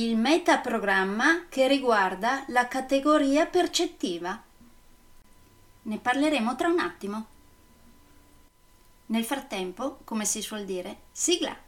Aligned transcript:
il 0.00 0.16
metaprogramma 0.16 1.46
che 1.48 1.66
riguarda 1.66 2.44
la 2.48 2.68
categoria 2.68 3.46
percettiva. 3.46 4.40
Ne 5.82 5.98
parleremo 5.98 6.54
tra 6.54 6.68
un 6.68 6.78
attimo. 6.78 7.26
Nel 9.06 9.24
frattempo, 9.24 9.98
come 10.04 10.24
si 10.24 10.40
suol 10.40 10.64
dire, 10.64 10.98
sigla! 11.10 11.67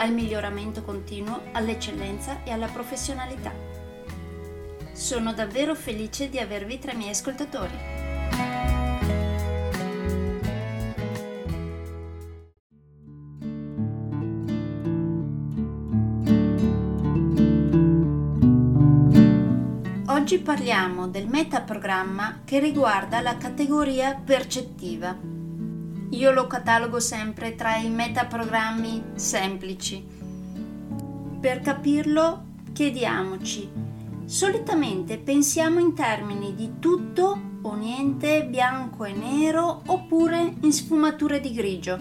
al 0.00 0.12
miglioramento 0.12 0.82
continuo, 0.82 1.42
all'eccellenza 1.52 2.42
e 2.42 2.50
alla 2.50 2.68
professionalità. 2.68 3.52
Sono 4.92 5.32
davvero 5.34 5.74
felice 5.74 6.30
di 6.30 6.38
avervi 6.38 6.78
tra 6.78 6.92
i 6.92 6.96
miei 6.96 7.10
ascoltatori. 7.10 7.98
Oggi 20.06 20.38
parliamo 20.38 21.08
del 21.08 21.26
metaprogramma 21.26 22.40
che 22.44 22.58
riguarda 22.58 23.20
la 23.20 23.36
categoria 23.36 24.14
percettiva. 24.14 25.29
Io 26.10 26.32
lo 26.32 26.48
catalogo 26.48 26.98
sempre 26.98 27.54
tra 27.54 27.76
i 27.76 27.88
metaprogrammi 27.88 29.12
semplici. 29.14 30.04
Per 31.40 31.60
capirlo 31.60 32.44
chiediamoci, 32.72 33.70
solitamente 34.24 35.18
pensiamo 35.18 35.78
in 35.78 35.94
termini 35.94 36.54
di 36.54 36.78
tutto 36.80 37.40
o 37.62 37.74
niente, 37.74 38.44
bianco 38.44 39.04
e 39.04 39.12
nero 39.12 39.82
oppure 39.86 40.56
in 40.60 40.72
sfumature 40.72 41.40
di 41.40 41.52
grigio. 41.52 41.98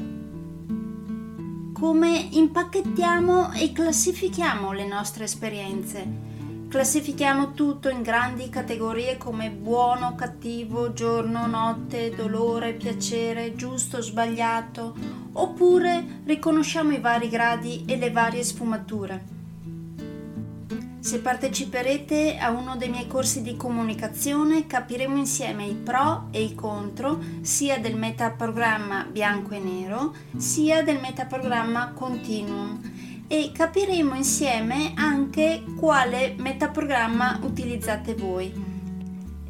Come 1.72 2.30
impacchettiamo 2.32 3.54
e 3.54 3.72
classifichiamo 3.72 4.72
le 4.72 4.88
nostre 4.88 5.26
esperienze? 5.26 6.29
Classifichiamo 6.70 7.54
tutto 7.54 7.90
in 7.90 8.04
grandi 8.04 8.48
categorie 8.48 9.18
come 9.18 9.50
buono, 9.50 10.14
cattivo, 10.14 10.94
giorno, 10.94 11.48
notte, 11.48 12.14
dolore, 12.14 12.74
piacere, 12.74 13.56
giusto, 13.56 14.04
sbagliato, 14.04 14.96
oppure 15.34 16.22
riconosciamo 16.26 16.92
i 16.92 17.00
vari 17.00 17.28
gradi 17.28 17.86
e 17.88 17.98
le 17.98 18.12
varie 18.12 18.44
sfumature. 18.44 19.38
Se 21.00 21.20
parteciperete 21.22 22.38
a 22.38 22.52
uno 22.52 22.76
dei 22.76 22.90
miei 22.90 23.08
corsi 23.08 23.42
di 23.42 23.56
comunicazione 23.56 24.68
capiremo 24.68 25.18
insieme 25.18 25.66
i 25.66 25.74
pro 25.74 26.28
e 26.30 26.44
i 26.44 26.54
contro 26.54 27.20
sia 27.42 27.80
del 27.80 27.98
metaprogramma 27.98 29.08
bianco 29.10 29.56
e 29.56 29.60
nero 29.60 30.14
sia 30.38 30.84
del 30.84 31.00
metaprogramma 31.00 31.94
continuum 31.94 32.99
e 33.32 33.52
capiremo 33.54 34.16
insieme 34.16 34.94
anche 34.96 35.64
quale 35.78 36.34
metaprogramma 36.36 37.42
utilizzate 37.44 38.16
voi 38.16 38.52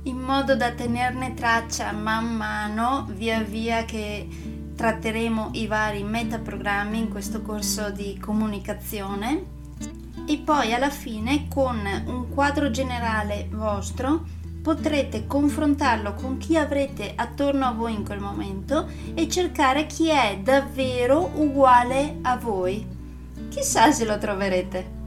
in 0.04 0.18
modo 0.18 0.56
da 0.56 0.72
tenerne 0.72 1.34
traccia 1.34 1.92
man 1.94 2.36
mano 2.36 3.08
via 3.12 3.42
via 3.42 3.86
che 3.86 4.28
tratteremo 4.76 5.52
i 5.54 5.68
vari 5.68 6.04
metaprogrammi 6.04 7.00
in 7.00 7.10
questo 7.10 7.42
corso 7.42 7.90
di 7.90 8.18
comunicazione 8.20 9.58
e 10.26 10.38
poi 10.38 10.74
alla 10.74 10.90
fine 10.90 11.48
con 11.48 11.80
un 12.06 12.30
quadro 12.30 12.72
generale 12.72 13.48
vostro 13.50 14.26
potrete 14.62 15.26
confrontarlo 15.26 16.14
con 16.16 16.38
chi 16.38 16.58
avrete 16.58 17.14
attorno 17.16 17.66
a 17.66 17.72
voi 17.72 17.94
in 17.94 18.04
quel 18.04 18.20
momento 18.20 18.90
e 19.14 19.30
cercare 19.30 19.86
chi 19.86 20.10
è 20.10 20.40
davvero 20.44 21.32
uguale 21.36 22.18
a 22.22 22.36
voi. 22.38 22.99
Chissà 23.50 23.92
se 23.92 24.06
lo 24.06 24.18
troverete. 24.18 24.98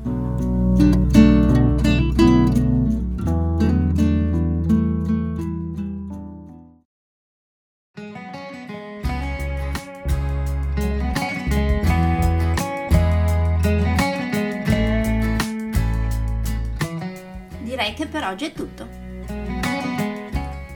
Direi 17.63 17.95
che 17.95 18.07
per 18.07 18.25
oggi 18.25 18.45
è 18.47 18.53
tutto. 18.53 18.87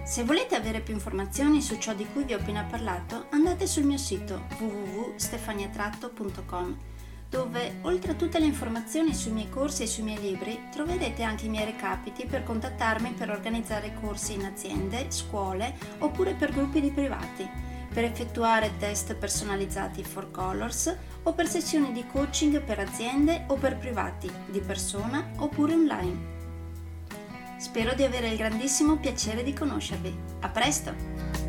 Se 0.05 0.25
volete 0.25 0.55
avere 0.55 0.81
più 0.81 0.95
informazioni 0.95 1.61
su 1.61 1.77
ciò 1.79 1.93
di 1.93 2.07
cui 2.13 2.25
vi 2.25 2.33
ho 2.33 2.39
appena 2.39 2.63
parlato, 2.63 3.27
andate 3.31 3.67
sul 3.67 3.85
mio 3.85 3.99
sito 3.99 4.47
www.stefaniatratto.com 4.59 6.95
dove 7.29 7.79
oltre 7.83 8.13
a 8.13 8.15
tutte 8.15 8.39
le 8.39 8.47
informazioni 8.47 9.15
sui 9.15 9.33
miei 9.33 9.49
corsi 9.49 9.83
e 9.83 9.87
sui 9.87 10.03
miei 10.03 10.21
libri 10.21 10.69
troverete 10.71 11.23
anche 11.23 11.47
i 11.47 11.49
miei 11.49 11.65
recapiti 11.65 12.27
per 12.27 12.45
contattarmi 12.45 13.13
per 13.13 13.31
organizzare 13.31 13.95
corsi 14.01 14.35
in 14.35 14.45
aziende, 14.45 15.07
scuole 15.09 15.75
oppure 15.99 16.35
per 16.35 16.53
gruppi 16.53 16.81
di 16.81 16.91
privati, 16.91 17.49
per 17.93 18.05
effettuare 18.05 18.77
test 18.79 19.15
personalizzati 19.15 20.05
for 20.05 20.31
colors 20.31 20.95
o 21.25 21.33
per 21.33 21.49
sessioni 21.49 21.93
di 21.93 22.07
coaching 22.07 22.61
per 22.63 22.79
aziende 22.79 23.45
o 23.49 23.55
per 23.55 23.77
privati, 23.77 24.31
di 24.47 24.61
persona 24.61 25.31
oppure 25.39 25.75
online. 25.75 26.35
Spero 27.59 27.95
di 27.95 28.05
avere 28.05 28.29
il 28.29 28.37
grandissimo 28.37 28.97
piacere 28.97 29.43
di 29.43 29.53
conoscervi. 29.53 30.15
A 30.41 30.49
presto! 30.49 31.46